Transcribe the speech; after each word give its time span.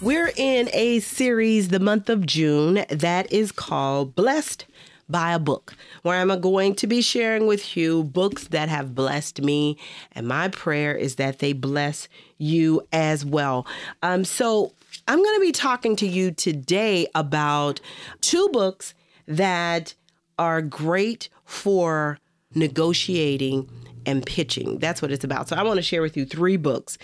We're 0.00 0.32
in 0.36 0.68
a 0.72 1.00
series 1.00 1.68
the 1.68 1.80
month 1.80 2.10
of 2.10 2.26
June 2.26 2.84
that 2.90 3.32
is 3.32 3.52
called 3.52 4.14
Blessed 4.14 4.66
by 5.08 5.32
a 5.32 5.38
Book, 5.38 5.74
where 6.02 6.20
I'm 6.20 6.40
going 6.40 6.74
to 6.76 6.86
be 6.86 7.00
sharing 7.00 7.46
with 7.46 7.76
you 7.76 8.04
books 8.04 8.48
that 8.48 8.68
have 8.68 8.94
blessed 8.94 9.40
me. 9.40 9.78
And 10.12 10.28
my 10.28 10.48
prayer 10.48 10.94
is 10.94 11.16
that 11.16 11.38
they 11.38 11.52
bless 11.52 12.08
you 12.38 12.86
as 12.92 13.24
well. 13.24 13.66
Um, 14.02 14.24
so 14.24 14.72
I'm 15.08 15.22
going 15.22 15.36
to 15.36 15.40
be 15.40 15.52
talking 15.52 15.96
to 15.96 16.06
you 16.06 16.32
today 16.32 17.06
about 17.14 17.80
two 18.20 18.48
books 18.50 18.94
that 19.26 19.94
are 20.38 20.60
great 20.60 21.28
for 21.44 22.18
negotiating 22.54 23.70
and 24.06 24.24
pitching. 24.26 24.78
That's 24.80 25.00
what 25.00 25.12
it's 25.12 25.24
about. 25.24 25.48
So 25.48 25.56
I 25.56 25.62
want 25.62 25.76
to 25.76 25.82
share 25.82 26.02
with 26.02 26.16
you 26.16 26.26
three 26.26 26.56
books. 26.56 26.98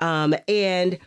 Um, 0.00 0.34
and 0.46 0.98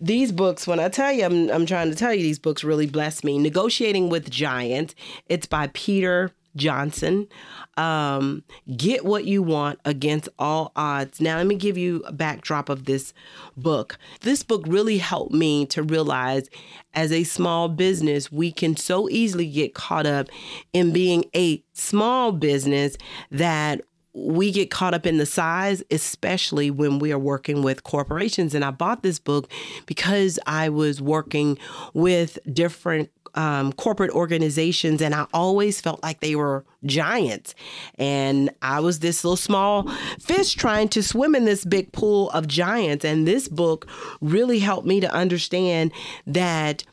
these 0.00 0.32
books, 0.32 0.66
when 0.66 0.80
I 0.80 0.88
tell 0.88 1.12
you, 1.12 1.24
I'm, 1.24 1.50
I'm 1.50 1.66
trying 1.66 1.90
to 1.90 1.96
tell 1.96 2.12
you, 2.12 2.22
these 2.22 2.38
books 2.38 2.64
really 2.64 2.86
bless 2.86 3.24
me. 3.24 3.38
Negotiating 3.38 4.08
with 4.08 4.30
Giants, 4.30 4.94
it's 5.26 5.46
by 5.46 5.70
Peter 5.72 6.32
Johnson. 6.56 7.28
Um, 7.76 8.42
Get 8.76 9.04
What 9.04 9.26
You 9.26 9.42
Want 9.42 9.78
Against 9.84 10.28
All 10.38 10.72
Odds. 10.74 11.20
Now, 11.20 11.36
let 11.36 11.46
me 11.46 11.54
give 11.54 11.76
you 11.76 12.02
a 12.06 12.12
backdrop 12.12 12.68
of 12.68 12.86
this 12.86 13.12
book. 13.56 13.98
This 14.22 14.42
book 14.42 14.64
really 14.66 14.98
helped 14.98 15.32
me 15.32 15.66
to 15.66 15.82
realize 15.82 16.48
as 16.94 17.12
a 17.12 17.24
small 17.24 17.68
business, 17.68 18.32
we 18.32 18.50
can 18.50 18.76
so 18.76 19.08
easily 19.10 19.46
get 19.46 19.74
caught 19.74 20.06
up 20.06 20.28
in 20.72 20.92
being 20.92 21.26
a 21.34 21.62
small 21.74 22.32
business 22.32 22.96
that 23.30 23.82
we 24.16 24.50
get 24.50 24.70
caught 24.70 24.94
up 24.94 25.04
in 25.04 25.18
the 25.18 25.26
size, 25.26 25.82
especially 25.90 26.70
when 26.70 26.98
we 26.98 27.12
are 27.12 27.18
working 27.18 27.62
with 27.62 27.84
corporations. 27.84 28.54
And 28.54 28.64
I 28.64 28.70
bought 28.70 29.02
this 29.02 29.18
book 29.18 29.50
because 29.84 30.38
I 30.46 30.70
was 30.70 31.02
working 31.02 31.58
with 31.92 32.38
different 32.50 33.10
um, 33.34 33.74
corporate 33.74 34.12
organizations, 34.12 35.02
and 35.02 35.14
I 35.14 35.26
always 35.34 35.82
felt 35.82 36.02
like 36.02 36.20
they 36.20 36.34
were 36.34 36.64
giants. 36.86 37.54
And 37.98 38.48
I 38.62 38.80
was 38.80 39.00
this 39.00 39.22
little 39.22 39.36
small 39.36 39.86
fish 40.18 40.54
trying 40.54 40.88
to 40.90 41.02
swim 41.02 41.34
in 41.34 41.44
this 41.44 41.66
big 41.66 41.92
pool 41.92 42.30
of 42.30 42.48
giants. 42.48 43.04
And 43.04 43.28
this 43.28 43.48
book 43.48 43.86
really 44.22 44.60
helped 44.60 44.86
me 44.86 45.00
to 45.00 45.12
understand 45.12 45.92
that 46.26 46.84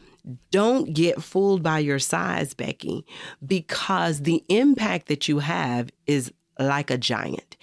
don't 0.52 0.94
get 0.94 1.24
fooled 1.24 1.64
by 1.64 1.80
your 1.80 2.00
size, 2.00 2.54
Becky, 2.54 3.06
because 3.46 4.24
the 4.24 4.44
impact 4.50 5.08
that 5.08 5.30
you 5.30 5.40
have 5.40 5.90
is 6.06 6.34
like 6.60 6.92
a 6.92 6.98
giant. 6.98 7.58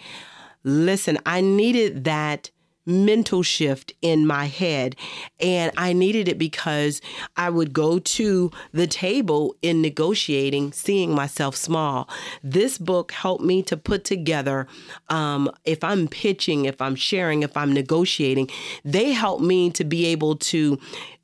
Listen, 0.64 1.18
I 1.24 1.40
needed 1.40 2.04
that 2.04 2.50
mental 2.86 3.42
shift 3.42 3.92
in 4.02 4.26
my 4.26 4.46
head. 4.46 4.96
And 5.38 5.72
I 5.76 5.92
needed 5.92 6.28
it 6.28 6.38
because 6.38 7.00
I 7.36 7.50
would 7.50 7.72
go 7.72 7.98
to 7.98 8.50
the 8.72 8.86
table 8.86 9.54
in 9.62 9.80
negotiating, 9.82 10.72
seeing 10.72 11.14
myself 11.14 11.56
small. 11.56 12.08
This 12.42 12.78
book 12.78 13.12
helped 13.12 13.44
me 13.44 13.62
to 13.64 13.76
put 13.76 14.04
together, 14.04 14.66
um, 15.08 15.50
if 15.64 15.84
I'm 15.84 16.08
pitching, 16.08 16.64
if 16.64 16.80
I'm 16.80 16.96
sharing, 16.96 17.42
if 17.42 17.56
I'm 17.56 17.72
negotiating, 17.72 18.50
they 18.84 19.12
help 19.12 19.40
me 19.40 19.70
to 19.72 19.84
be 19.84 20.06
able 20.06 20.36
to 20.36 20.78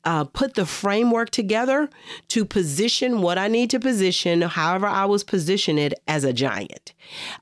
uh, 0.07 0.23
put 0.23 0.53
the 0.53 0.65
framework 0.65 1.29
together 1.31 1.89
to 2.29 2.45
position 2.45 3.21
what 3.21 3.37
I 3.37 3.49
need 3.49 3.69
to 3.71 3.79
position, 3.79 4.41
however 4.41 4.87
I 4.87 5.03
was 5.03 5.21
positioned 5.21 5.93
as 6.07 6.23
a 6.23 6.31
giant. 6.31 6.93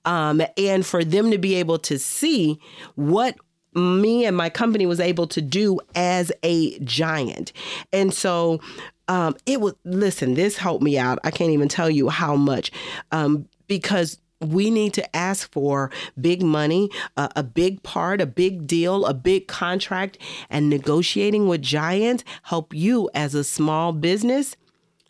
Um, 0.03 0.41
and 0.57 0.83
for 0.83 1.03
them 1.03 1.29
to 1.29 1.37
be 1.37 1.53
able 1.55 1.77
to 1.79 1.99
see 1.99 2.59
what 2.95 3.35
me 3.75 4.25
and 4.25 4.35
my 4.35 4.49
company 4.49 4.87
was 4.87 4.99
able 4.99 5.27
to 5.27 5.41
do 5.41 5.79
as 5.93 6.31
a 6.41 6.79
giant. 6.79 7.53
And 7.93 8.11
so 8.11 8.59
um, 9.07 9.35
it 9.45 9.61
was, 9.61 9.75
listen, 9.83 10.33
this 10.33 10.57
helped 10.57 10.81
me 10.81 10.97
out. 10.97 11.19
I 11.23 11.29
can't 11.29 11.51
even 11.51 11.67
tell 11.67 11.89
you 11.89 12.09
how 12.09 12.35
much 12.35 12.71
um, 13.11 13.47
because 13.67 14.17
we 14.53 14.69
need 14.69 14.93
to 14.93 15.15
ask 15.15 15.51
for 15.51 15.91
big 16.19 16.41
money, 16.41 16.89
uh, 17.17 17.29
a 17.35 17.43
big 17.43 17.83
part, 17.83 18.21
a 18.21 18.25
big 18.25 18.67
deal, 18.67 19.05
a 19.05 19.13
big 19.13 19.47
contract, 19.47 20.17
and 20.49 20.69
negotiating 20.69 21.47
with 21.47 21.61
giants 21.61 22.23
help 22.43 22.73
you 22.73 23.09
as 23.13 23.35
a 23.35 23.43
small 23.43 23.91
business 23.91 24.55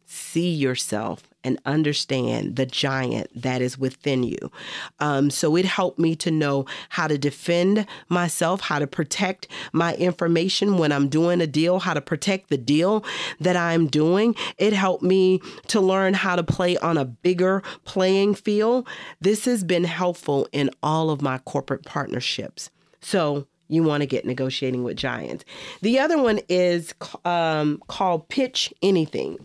see 0.05 0.49
yourself 0.49 1.23
and 1.45 1.59
understand 1.65 2.55
the 2.55 2.65
giant 2.65 3.29
that 3.39 3.61
is 3.61 3.77
within 3.77 4.23
you. 4.23 4.51
Um, 4.99 5.29
so 5.29 5.55
it 5.55 5.65
helped 5.65 5.99
me 5.99 6.15
to 6.17 6.31
know 6.31 6.65
how 6.89 7.07
to 7.07 7.19
defend 7.19 7.85
myself, 8.09 8.61
how 8.61 8.79
to 8.79 8.87
protect 8.87 9.47
my 9.71 9.93
information 9.95 10.79
when 10.79 10.91
I'm 10.91 11.07
doing 11.07 11.41
a 11.41 11.47
deal, 11.47 11.79
how 11.79 11.93
to 11.93 12.01
protect 12.01 12.49
the 12.49 12.57
deal 12.57 13.05
that 13.39 13.55
I'm 13.55 13.85
doing. 13.85 14.35
It 14.57 14.73
helped 14.73 15.03
me 15.03 15.39
to 15.67 15.79
learn 15.79 16.15
how 16.15 16.35
to 16.35 16.43
play 16.43 16.77
on 16.77 16.97
a 16.97 17.05
bigger 17.05 17.61
playing 17.83 18.33
field. 18.33 18.87
This 19.21 19.45
has 19.45 19.63
been 19.63 19.83
helpful 19.83 20.47
in 20.51 20.71
all 20.81 21.11
of 21.11 21.21
my 21.21 21.37
corporate 21.39 21.85
partnerships. 21.85 22.71
So, 23.01 23.47
you 23.67 23.81
want 23.81 24.01
to 24.01 24.07
get 24.07 24.25
negotiating 24.25 24.83
with 24.83 24.95
giants. 24.95 25.43
The 25.81 25.97
other 25.97 26.21
one 26.21 26.39
is 26.49 26.93
um, 27.23 27.81
called 27.87 28.29
Pitch 28.29 28.71
Anything. 28.83 29.39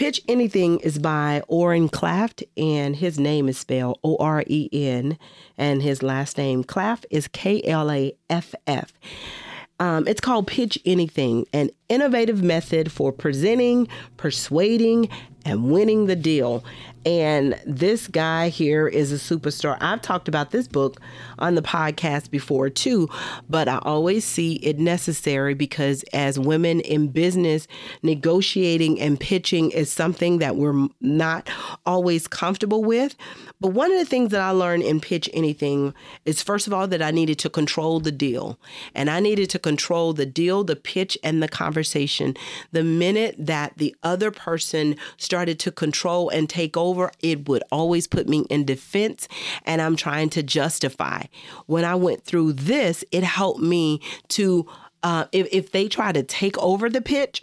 Pitch 0.00 0.22
Anything 0.28 0.80
is 0.80 0.98
by 0.98 1.42
Oren 1.46 1.90
Klaff, 1.90 2.42
and 2.56 2.96
his 2.96 3.18
name 3.18 3.50
is 3.50 3.58
spelled 3.58 3.98
O 4.02 4.16
R 4.16 4.42
E 4.46 4.66
N, 4.72 5.18
and 5.58 5.82
his 5.82 6.02
last 6.02 6.38
name 6.38 6.64
Klaff 6.64 7.04
is 7.10 7.28
K 7.28 7.62
L 7.64 7.90
A 7.90 8.14
F 8.30 8.54
F. 8.66 8.94
Um, 9.78 10.08
it's 10.08 10.22
called 10.22 10.46
Pitch 10.46 10.78
Anything, 10.86 11.44
an 11.52 11.68
innovative 11.90 12.42
method 12.42 12.90
for 12.90 13.12
presenting, 13.12 13.88
persuading, 14.16 15.10
and 15.44 15.70
winning 15.70 16.06
the 16.06 16.16
deal. 16.16 16.64
And 17.06 17.58
this 17.64 18.08
guy 18.08 18.50
here 18.50 18.86
is 18.86 19.10
a 19.10 19.16
superstar. 19.16 19.78
I've 19.80 20.02
talked 20.02 20.28
about 20.28 20.50
this 20.50 20.68
book 20.68 21.00
on 21.38 21.54
the 21.54 21.62
podcast 21.62 22.30
before 22.30 22.68
too, 22.68 23.08
but 23.48 23.68
I 23.68 23.78
always 23.82 24.26
see 24.26 24.56
it 24.56 24.78
necessary 24.78 25.54
because 25.54 26.02
as 26.12 26.38
women 26.38 26.80
in 26.80 27.08
business, 27.08 27.66
negotiating 28.02 29.00
and 29.00 29.18
pitching 29.18 29.70
is 29.70 29.90
something 29.90 30.38
that 30.38 30.56
we're 30.56 30.88
not 31.00 31.48
always 31.86 32.28
comfortable 32.28 32.84
with. 32.84 33.16
But 33.60 33.68
one 33.68 33.90
of 33.92 33.98
the 33.98 34.04
things 34.04 34.30
that 34.30 34.40
I 34.40 34.50
learned 34.50 34.82
in 34.82 35.00
Pitch 35.00 35.28
Anything 35.32 35.94
is 36.24 36.42
first 36.42 36.66
of 36.66 36.72
all 36.72 36.86
that 36.88 37.02
I 37.02 37.10
needed 37.10 37.38
to 37.40 37.50
control 37.50 38.00
the 38.00 38.12
deal. 38.12 38.58
And 38.94 39.08
I 39.08 39.20
needed 39.20 39.48
to 39.50 39.58
control 39.58 40.12
the 40.12 40.26
deal, 40.26 40.64
the 40.64 40.76
pitch, 40.76 41.16
and 41.22 41.42
the 41.42 41.48
conversation. 41.48 42.36
The 42.72 42.84
minute 42.84 43.36
that 43.38 43.74
the 43.76 43.94
other 44.02 44.30
person 44.30 44.96
started 45.18 45.39
to 45.46 45.72
control 45.72 46.28
and 46.28 46.48
take 46.48 46.76
over, 46.76 46.90
over, 46.90 47.12
it 47.20 47.48
would 47.48 47.62
always 47.70 48.06
put 48.06 48.28
me 48.28 48.44
in 48.50 48.64
defense 48.64 49.28
and 49.64 49.80
I'm 49.80 49.96
trying 49.96 50.28
to 50.30 50.42
justify. 50.42 51.24
When 51.66 51.84
I 51.84 51.94
went 51.94 52.24
through 52.24 52.54
this, 52.54 53.04
it 53.12 53.22
helped 53.22 53.60
me 53.60 54.00
to, 54.28 54.66
uh, 55.02 55.26
if, 55.32 55.46
if 55.52 55.72
they 55.72 55.88
try 55.88 56.12
to 56.12 56.22
take 56.22 56.58
over 56.58 56.90
the 56.90 57.00
pitch, 57.00 57.42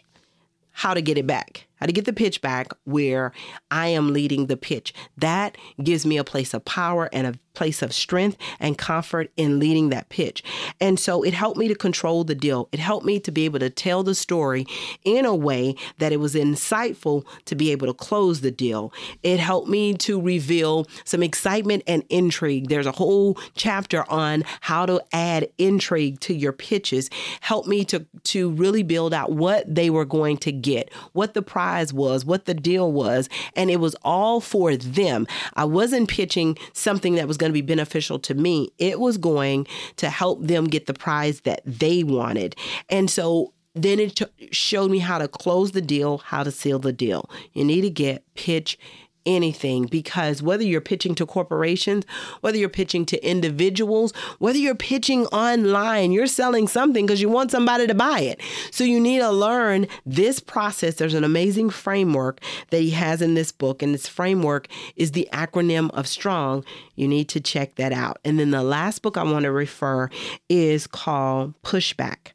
how 0.71 0.93
to 0.93 1.01
get 1.01 1.17
it 1.17 1.25
back 1.25 1.67
how 1.77 1.85
to 1.85 1.91
get 1.91 2.05
the 2.05 2.13
pitch 2.13 2.41
back 2.41 2.71
where 2.83 3.31
I 3.71 3.87
am 3.87 4.13
leading 4.13 4.47
the 4.47 4.57
pitch. 4.57 4.93
That 5.17 5.57
gives 5.81 6.05
me 6.05 6.17
a 6.17 6.23
place 6.23 6.53
of 6.53 6.65
power 6.65 7.09
and 7.13 7.27
a 7.27 7.33
place 7.57 7.81
of 7.81 7.91
strength 7.91 8.37
and 8.59 8.77
comfort 8.77 9.31
in 9.35 9.57
leading 9.57 9.89
that 9.89 10.07
pitch. 10.09 10.43
And 10.79 10.99
so 10.99 11.23
it 11.23 11.33
helped 11.33 11.57
me 11.57 11.67
to 11.67 11.75
control 11.75 12.23
the 12.23 12.35
deal. 12.35 12.69
It 12.71 12.79
helped 12.79 13.05
me 13.05 13.19
to 13.21 13.31
be 13.31 13.45
able 13.45 13.57
to 13.59 13.71
tell 13.71 14.03
the 14.03 14.13
story 14.13 14.67
in 15.03 15.25
a 15.25 15.35
way 15.35 15.75
that 15.97 16.11
it 16.11 16.19
was 16.19 16.35
insightful 16.35 17.25
to 17.45 17.55
be 17.55 17.71
able 17.71 17.87
to 17.87 17.93
close 17.93 18.41
the 18.41 18.51
deal. 18.51 18.93
It 19.23 19.39
helped 19.39 19.67
me 19.67 19.95
to 19.95 20.21
reveal 20.21 20.85
some 21.03 21.23
excitement 21.23 21.81
and 21.87 22.03
intrigue. 22.09 22.69
There's 22.69 22.85
a 22.85 22.91
whole 22.91 23.39
chapter 23.55 24.07
on 24.09 24.43
how 24.61 24.85
to 24.85 25.01
add 25.11 25.49
intrigue 25.57 26.19
to 26.21 26.35
your 26.35 26.53
pitches. 26.53 27.09
Helped 27.41 27.67
me 27.67 27.83
to 27.85 28.05
to 28.25 28.51
really 28.51 28.83
build 28.83 29.13
out 29.13 29.31
what 29.31 29.63
they 29.73 29.89
were 29.89 30.05
going 30.05 30.37
to 30.37 30.51
get, 30.51 30.93
what 31.13 31.33
the 31.33 31.41
prize 31.41 31.91
was, 31.91 32.23
what 32.23 32.45
the 32.45 32.53
deal 32.53 32.91
was, 32.91 33.29
and 33.55 33.71
it 33.71 33.79
was 33.79 33.95
all 34.03 34.39
for 34.41 34.75
them. 34.75 35.25
I 35.55 35.65
wasn't 35.65 36.09
pitching 36.09 36.57
something 36.73 37.15
that 37.15 37.27
was 37.27 37.37
going 37.37 37.46
to 37.49 37.53
be 37.53 37.61
beneficial 37.61 38.19
to 38.19 38.33
me. 38.33 38.69
It 38.77 38.99
was 38.99 39.17
going 39.17 39.67
to 39.97 40.09
help 40.09 40.41
them 40.41 40.65
get 40.65 40.85
the 40.85 40.93
prize 40.93 41.41
that 41.41 41.61
they 41.65 42.03
wanted. 42.03 42.55
And 42.89 43.09
so 43.09 43.53
Then 43.75 43.99
it 43.99 44.15
t- 44.15 44.49
showed 44.51 44.89
me 44.89 44.97
how 44.97 45.19
to 45.19 45.27
close 45.27 45.71
the 45.71 45.81
deal, 45.83 46.17
how 46.17 46.43
to 46.43 46.49
seal 46.51 46.79
the 46.79 46.91
deal. 46.91 47.29
You 47.53 47.63
need 47.63 47.81
to 47.81 47.91
get 47.91 48.23
pitch 48.33 48.79
anything 49.27 49.85
because 49.85 50.41
whether 50.41 50.63
you're 50.63 50.81
pitching 50.81 51.13
to 51.15 51.25
corporations, 51.25 52.05
whether 52.41 52.57
you're 52.57 52.69
pitching 52.69 53.05
to 53.07 53.23
individuals, 53.23 54.13
whether 54.39 54.57
you're 54.57 54.73
pitching 54.73 55.25
online, 55.27 56.11
you're 56.11 56.25
selling 56.25 56.67
something 56.67 57.05
because 57.05 57.21
you 57.21 57.29
want 57.29 57.51
somebody 57.51 57.85
to 57.85 57.93
buy 57.93 58.21
it. 58.21 58.41
So 58.71 58.83
you 58.83 58.99
need 58.99 59.19
to 59.19 59.29
learn 59.29 59.87
this 60.05 60.39
process. 60.39 60.95
There's 60.95 61.13
an 61.13 61.23
amazing 61.23 61.69
framework 61.69 62.39
that 62.69 62.79
he 62.79 62.91
has 62.91 63.21
in 63.21 63.33
this 63.33 63.51
book, 63.51 63.83
and 63.83 63.93
this 63.93 64.07
framework 64.07 64.67
is 64.95 65.11
the 65.11 65.27
acronym 65.33 65.91
of 65.91 66.07
STRONG. 66.07 66.63
You 66.95 67.07
need 67.07 67.29
to 67.29 67.39
check 67.39 67.75
that 67.75 67.91
out. 67.91 68.19
And 68.23 68.39
then 68.39 68.51
the 68.51 68.63
last 68.63 69.01
book 69.01 69.17
I 69.17 69.23
want 69.23 69.43
to 69.43 69.51
refer 69.51 70.09
is 70.49 70.87
called 70.87 71.53
Pushback 71.61 72.31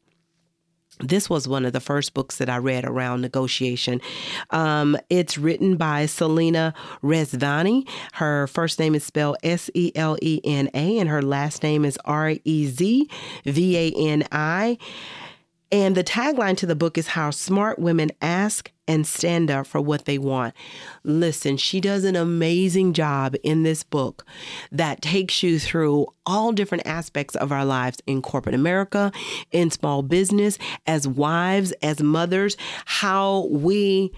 this 0.99 1.29
was 1.29 1.47
one 1.47 1.65
of 1.65 1.73
the 1.73 1.79
first 1.79 2.13
books 2.13 2.37
that 2.37 2.49
I 2.49 2.57
read 2.57 2.85
around 2.85 3.21
negotiation. 3.21 4.01
Um, 4.51 4.97
it's 5.09 5.37
written 5.37 5.77
by 5.77 6.05
Selena 6.05 6.73
Rezvani. 7.01 7.87
Her 8.13 8.47
first 8.47 8.79
name 8.79 8.95
is 8.95 9.03
spelled 9.03 9.37
S 9.43 9.69
E 9.73 9.91
L 9.95 10.17
E 10.21 10.39
N 10.43 10.69
A, 10.73 10.99
and 10.99 11.09
her 11.09 11.21
last 11.21 11.63
name 11.63 11.85
is 11.85 11.97
R 12.05 12.35
E 12.43 12.67
Z 12.67 13.09
V 13.45 13.77
A 13.77 13.91
N 13.91 14.23
I. 14.31 14.77
And 15.73 15.97
the 15.97 16.03
tagline 16.03 16.55
to 16.57 16.67
the 16.67 16.75
book 16.75 16.99
is 16.99 17.07
How 17.07 17.31
Smart 17.31 17.79
Women 17.79 18.11
Ask 18.21 18.71
and 18.87 19.07
Stand 19.07 19.49
Up 19.49 19.65
for 19.65 19.81
What 19.81 20.05
They 20.05 20.19
Want. 20.19 20.53
Listen, 21.03 21.57
she 21.57 21.81
does 21.81 22.03
an 22.03 22.15
amazing 22.15 22.93
job 22.93 23.35
in 23.41 23.63
this 23.63 23.81
book 23.81 24.23
that 24.71 25.01
takes 25.01 25.41
you 25.41 25.57
through 25.57 26.05
all 26.27 26.51
different 26.51 26.85
aspects 26.85 27.33
of 27.35 27.51
our 27.51 27.65
lives 27.65 27.97
in 28.05 28.21
corporate 28.21 28.53
America, 28.53 29.11
in 29.51 29.71
small 29.71 30.03
business, 30.03 30.59
as 30.85 31.07
wives, 31.07 31.71
as 31.81 32.03
mothers, 32.03 32.55
how 32.85 33.47
we 33.47 34.11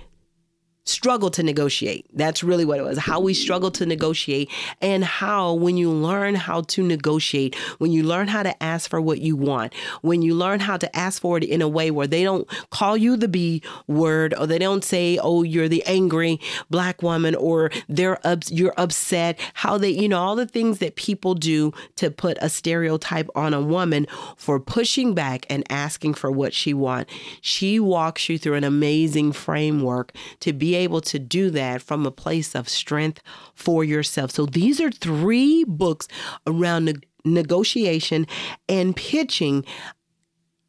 struggle 0.85 1.31
to 1.31 1.43
negotiate. 1.43 2.05
That's 2.13 2.43
really 2.43 2.63
what 2.63 2.79
it 2.79 2.83
was. 2.83 2.97
How 2.97 3.19
we 3.19 3.33
struggle 3.33 3.71
to 3.71 3.85
negotiate 3.85 4.49
and 4.81 5.03
how 5.03 5.53
when 5.53 5.77
you 5.77 5.91
learn 5.91 6.35
how 6.35 6.61
to 6.61 6.83
negotiate, 6.83 7.55
when 7.79 7.91
you 7.91 8.03
learn 8.03 8.27
how 8.27 8.43
to 8.43 8.63
ask 8.63 8.89
for 8.89 9.01
what 9.01 9.19
you 9.19 9.35
want, 9.35 9.73
when 10.01 10.21
you 10.21 10.35
learn 10.35 10.59
how 10.59 10.77
to 10.77 10.95
ask 10.95 11.21
for 11.21 11.37
it 11.37 11.43
in 11.43 11.61
a 11.61 11.67
way 11.67 11.89
where 11.89 12.07
they 12.07 12.23
don't 12.23 12.47
call 12.69 12.95
you 12.95 13.17
the 13.17 13.27
B 13.27 13.63
word 13.87 14.33
or 14.35 14.45
they 14.45 14.59
don't 14.59 14.83
say, 14.83 15.17
"Oh, 15.21 15.41
you're 15.43 15.67
the 15.67 15.83
angry 15.85 16.39
black 16.69 17.01
woman" 17.01 17.33
or 17.35 17.71
they're 17.89 18.19
you're 18.49 18.73
upset, 18.77 19.39
how 19.55 19.77
they, 19.77 19.89
you 19.89 20.07
know, 20.07 20.19
all 20.19 20.35
the 20.35 20.45
things 20.45 20.77
that 20.79 20.95
people 20.95 21.33
do 21.33 21.73
to 21.95 22.11
put 22.11 22.37
a 22.41 22.49
stereotype 22.49 23.29
on 23.35 23.53
a 23.53 23.61
woman 23.61 24.05
for 24.37 24.59
pushing 24.59 25.13
back 25.15 25.45
and 25.49 25.63
asking 25.69 26.13
for 26.13 26.31
what 26.31 26.53
she 26.53 26.73
wants. 26.73 27.11
She 27.41 27.79
walks 27.79 28.29
you 28.29 28.37
through 28.37 28.55
an 28.55 28.63
amazing 28.63 29.31
framework 29.31 30.13
to 30.41 30.53
be 30.53 30.74
able 30.75 31.01
to 31.01 31.19
do 31.19 31.49
that 31.51 31.81
from 31.81 32.05
a 32.05 32.11
place 32.11 32.55
of 32.55 32.69
strength 32.69 33.21
for 33.53 33.83
yourself. 33.83 34.31
So 34.31 34.45
these 34.45 34.79
are 34.79 34.91
three 34.91 35.63
books 35.63 36.07
around 36.45 36.85
ne- 36.85 36.93
negotiation 37.23 38.27
and 38.69 38.95
pitching 38.95 39.65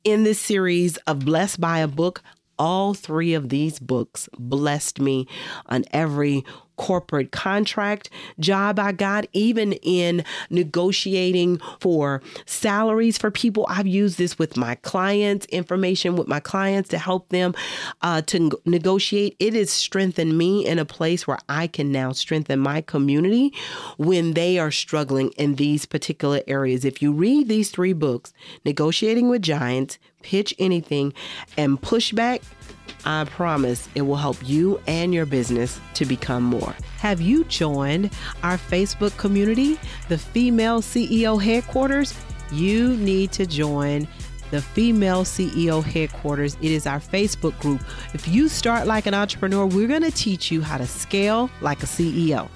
in 0.05 0.25
this 0.25 0.41
series 0.41 0.97
of 0.99 1.25
Blessed 1.25 1.61
by 1.61 1.81
a 1.81 1.89
Book. 1.89 2.23
All 2.59 2.95
three 2.95 3.35
of 3.35 3.51
these 3.51 3.79
books 3.79 4.31
blessed 4.39 4.99
me 4.99 5.27
on 5.67 5.85
every 5.93 6.43
corporate 6.77 7.33
contract 7.33 8.11
job 8.39 8.79
I 8.79 8.93
got, 8.93 9.27
even 9.33 9.73
in 9.75 10.25
negotiating 10.51 11.61
for 11.81 12.23
salaries 12.45 13.19
for 13.19 13.31
people. 13.31 13.67
I've 13.69 13.87
used 13.87 14.19
this 14.19 14.39
with 14.39 14.57
my 14.57 14.77
clients, 14.77 15.47
information 15.47 16.17
with 16.17 16.29
my 16.29 16.41
clients 16.41 16.89
to 16.91 16.99
help 16.99 17.29
them 17.31 17.55
uh, 18.03 18.23
to 18.23 18.51
negotiate. 18.65 19.37
It 19.39 19.55
has 19.55 19.71
strengthened 19.71 20.37
me 20.37 20.67
in 20.67 20.79
a 20.79 20.85
place 20.85 21.27
where 21.27 21.39
I 21.49 21.67
can 21.67 21.93
now 21.93 22.13
strengthen 22.13 22.61
my 22.61 22.81
community 22.81 23.53
when 23.97 24.35
they 24.35 24.59
are 24.59 24.71
struggling 24.71 25.31
in 25.33 25.57
these 25.57 25.87
particular 25.87 26.41
areas. 26.47 26.85
If 26.85 27.03
you 27.03 27.13
read 27.13 27.49
these 27.49 27.71
three 27.71 27.93
books, 27.93 28.33
Negotiating 28.65 29.29
with 29.29 29.43
Giants, 29.43 29.99
Pitch 30.23 30.55
Anything, 30.59 31.13
and 31.57 31.81
push 31.81 32.13
back, 32.13 32.43
I 33.05 33.25
promise 33.25 33.89
it 33.95 34.03
will 34.03 34.17
help 34.17 34.37
you 34.47 34.81
and 34.87 35.15
your 35.15 35.27
business 35.27 35.81
to 35.95 36.05
become 36.05 36.43
more. 36.43 36.75
Have 36.99 37.21
you 37.21 37.45
joined 37.45 38.13
our 38.43 38.59
Facebook 38.59 39.17
community, 39.17 39.79
the 40.09 40.19
Female 40.19 40.81
CEO 40.81 41.41
Headquarters? 41.41 42.15
You 42.51 42.97
need 42.97 43.33
to 43.33 43.47
join 43.47 44.09
the 44.51 44.63
Female 44.63 45.25
CEO 45.25 45.83
Headquarters. 45.83 46.57
It 46.61 46.71
is 46.71 46.87
our 46.87 47.01
Facebook 47.01 47.59
group. 47.61 47.83
If 48.15 48.29
you 48.29 48.49
start 48.49 48.87
like 48.87 49.07
an 49.07 49.15
entrepreneur, 49.15 49.67
we're 49.67 49.89
going 49.89 50.03
to 50.03 50.11
teach 50.11 50.51
you 50.51 50.63
how 50.63 50.79
to 50.79 50.87
scale 50.87 51.51
like 51.61 51.83
a 51.83 51.87
CEO. 51.87 52.49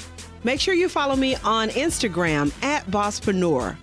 Make 0.42 0.60
sure 0.60 0.74
you 0.74 0.88
follow 0.88 1.16
me 1.16 1.36
on 1.44 1.68
Instagram 1.70 2.52
at 2.62 2.86
Bosspreneur, 2.86 3.76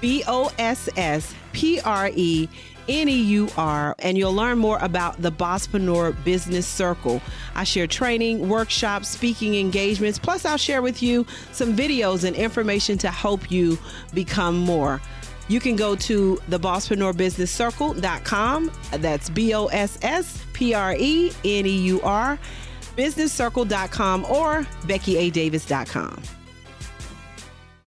B 0.00 0.24
O 0.26 0.50
S 0.58 0.88
S 0.96 1.34
P 1.52 1.80
R 1.80 2.10
E 2.14 2.48
N-E-U-R, 2.88 3.94
and 3.98 4.18
you'll 4.18 4.34
learn 4.34 4.58
more 4.58 4.78
about 4.80 5.20
the 5.20 5.30
Bosspreneur 5.30 6.22
Business 6.24 6.66
Circle. 6.66 7.20
I 7.54 7.64
share 7.64 7.86
training, 7.86 8.48
workshops, 8.48 9.08
speaking 9.08 9.54
engagements, 9.54 10.18
plus 10.18 10.44
I'll 10.44 10.56
share 10.56 10.82
with 10.82 11.02
you 11.02 11.26
some 11.52 11.76
videos 11.76 12.24
and 12.24 12.34
information 12.36 12.98
to 12.98 13.08
help 13.08 13.50
you 13.50 13.78
become 14.14 14.58
more. 14.58 15.00
You 15.48 15.58
can 15.58 15.74
go 15.74 15.96
to 15.96 16.40
the 16.48 16.58
Circle.com. 17.46 18.70
That's 18.92 19.30
B 19.30 19.52
O 19.52 19.66
S 19.66 19.98
S 20.02 20.44
P 20.52 20.74
R 20.74 20.94
E 20.96 21.32
N 21.44 21.66
E 21.66 21.76
U 21.88 22.00
R, 22.02 22.38
businesscircle.com 22.96 24.26
or 24.26 24.62
BeckyADavis.com. 24.86 26.39